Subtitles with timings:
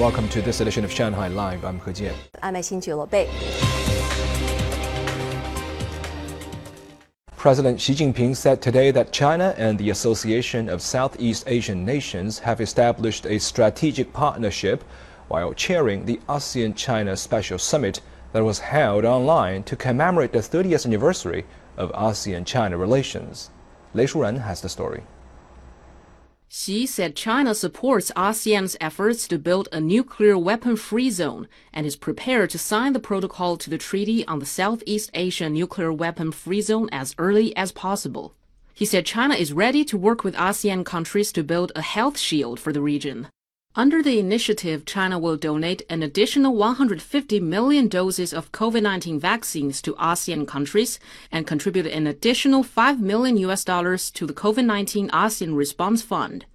[0.00, 1.62] Welcome to this edition of Shanghai Live.
[1.62, 2.14] I'm He Jian.
[2.42, 3.28] I'm Xin Bei.
[7.36, 12.62] President Xi Jinping said today that China and the Association of Southeast Asian Nations have
[12.62, 14.84] established a strategic partnership
[15.28, 18.00] while chairing the ASEAN China Special Summit
[18.32, 21.44] that was held online to commemorate the 30th anniversary
[21.76, 23.50] of ASEAN China relations.
[23.92, 25.02] Lei Shuran has the story.
[26.52, 31.94] Xi said China supports ASEAN's efforts to build a nuclear weapon free zone and is
[31.94, 36.60] prepared to sign the protocol to the Treaty on the Southeast Asia Nuclear Weapon Free
[36.60, 38.34] Zone as early as possible.
[38.74, 42.58] He said China is ready to work with ASEAN countries to build a health shield
[42.58, 43.28] for the region.
[43.76, 49.80] Under the initiative, China will donate an additional 150 million doses of COVID 19 vaccines
[49.82, 50.98] to ASEAN countries
[51.30, 56.46] and contribute an additional 5 million US dollars to the COVID 19 ASEAN Response Fund.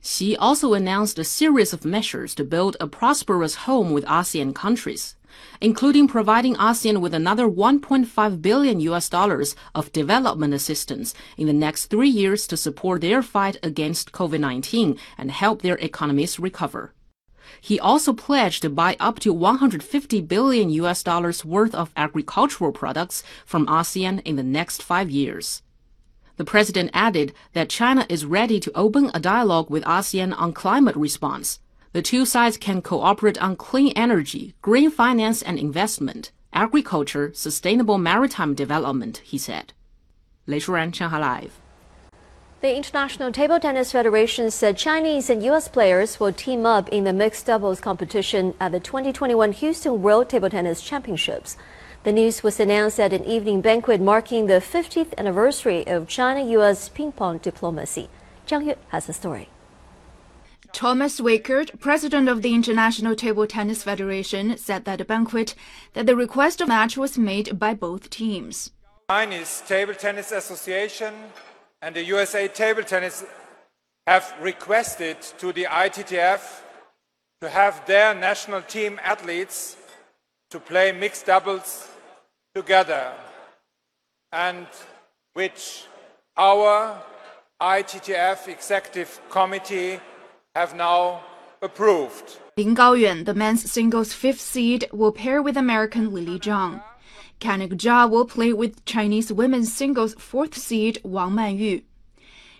[0.00, 5.16] Xi also announced a series of measures to build a prosperous home with ASEAN countries,
[5.60, 11.86] including providing ASEAN with another 1.5 billion US dollars of development assistance in the next
[11.86, 16.94] three years to support their fight against COVID 19 and help their economies recover.
[17.60, 23.24] He also pledged to buy up to 150 billion US dollars worth of agricultural products
[23.44, 25.62] from ASEAN in the next five years.
[26.38, 30.94] The president added that China is ready to open a dialogue with ASEAN on climate
[30.94, 31.58] response.
[31.92, 38.54] The two sides can cooperate on clean energy, green finance and investment, agriculture, sustainable maritime
[38.54, 39.72] development, he said.
[40.46, 41.58] Lei Shuran, Shanghai Live.
[42.60, 45.66] The International Table Tennis Federation said Chinese and U.S.
[45.66, 50.50] players will team up in the mixed doubles competition at the 2021 Houston World Table
[50.50, 51.56] Tennis Championships.
[52.04, 56.88] The news was announced at an evening banquet marking the 50th anniversary of China U.S.
[56.88, 58.08] ping pong diplomacy.
[58.46, 59.48] Zhang Yue has the story.
[60.72, 65.56] Thomas Weikert, president of the International Table Tennis Federation, said at the banquet
[65.94, 68.70] that the request of match was made by both teams.
[69.10, 71.12] Chinese Table Tennis Association
[71.82, 73.24] and the USA Table Tennis
[74.06, 76.60] have requested to the ITTF
[77.40, 79.77] to have their national team athletes
[80.50, 81.88] to play mixed doubles
[82.54, 83.12] together
[84.32, 84.66] and
[85.34, 85.84] which
[86.36, 87.00] our
[87.60, 90.00] ITTF executive committee
[90.54, 91.22] have now
[91.60, 92.38] approved.
[92.56, 96.82] Lin Gaoyuan, the men's singles fifth seed, will pair with American Lily Zhang.
[97.40, 101.82] Kanak Jha will play with Chinese women's singles fourth seed Wang Manyu.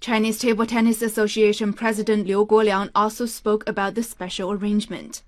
[0.00, 5.22] Chinese Table Tennis Association President Liu Guoliang also spoke about the special arrangement.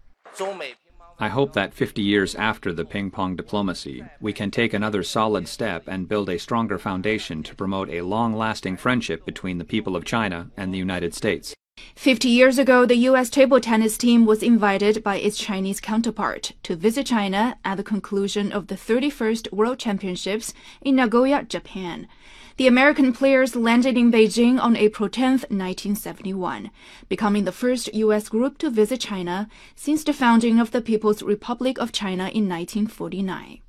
[1.22, 5.46] I hope that 50 years after the ping pong diplomacy, we can take another solid
[5.46, 9.94] step and build a stronger foundation to promote a long lasting friendship between the people
[9.94, 11.54] of China and the United States.
[11.94, 13.30] 50 years ago, the U.S.
[13.30, 18.50] table tennis team was invited by its Chinese counterpart to visit China at the conclusion
[18.50, 22.08] of the 31st World Championships in Nagoya, Japan.
[22.57, 26.71] The American players landed in Beijing on April 10, 1971,
[27.07, 28.29] becoming the first U.S.
[28.29, 33.59] group to visit China since the founding of the People's Republic of China in 1949.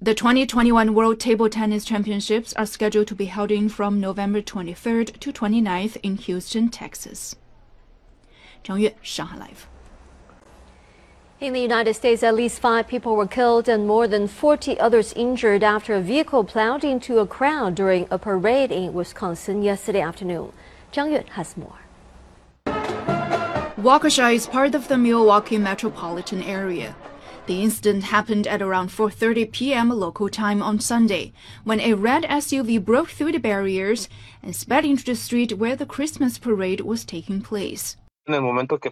[0.00, 5.20] The 2021 World Table Tennis Championships are scheduled to be held in from November 23rd
[5.20, 7.36] to 29th in Houston, Texas.
[8.64, 9.68] 张悦，上海 Live。
[11.39, 15.13] In the United States, at least five people were killed and more than 40 others
[15.13, 20.51] injured after a vehicle plowed into a crowd during a parade in Wisconsin yesterday afternoon.
[20.91, 21.77] Zhang Yue has more.
[23.77, 26.95] Waukesha is part of the Milwaukee metropolitan area.
[27.45, 29.89] The incident happened at around 4:30 p.m.
[29.91, 31.33] local time on Sunday
[31.63, 34.09] when a red SUV broke through the barriers
[34.41, 37.95] and sped into the street where the Christmas parade was taking place.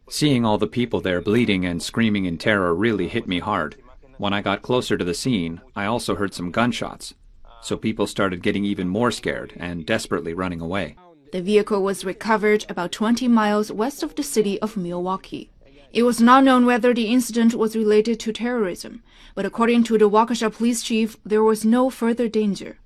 [0.07, 3.75] Seeing all the people there bleeding and screaming in terror really hit me hard.
[4.18, 7.13] When I got closer to the scene, I also heard some gunshots.
[7.62, 10.96] So people started getting even more scared and desperately running away.
[11.34, 15.49] The vehicle was recovered about 20 miles west of the city of Milwaukee.
[15.91, 19.03] It was not known whether the incident was related to terrorism,
[19.34, 22.78] but according to the Waukesha police chief, there was no further danger.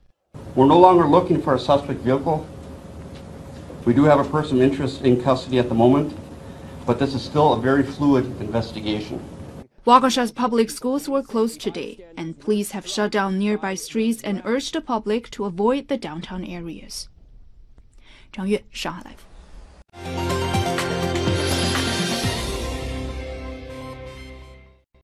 [0.56, 2.48] We're no longer looking for a suspect vehicle.
[3.86, 6.18] We do have a person of interest in custody at the moment,
[6.89, 9.21] but this is still a very fluid investigation.
[9.86, 14.74] Waukesha's public schools were closed today, and police have shut down nearby streets and urged
[14.74, 17.07] the public to avoid the downtown areas.
[18.31, 19.15] 张悦，上海
[19.94, 20.49] Live。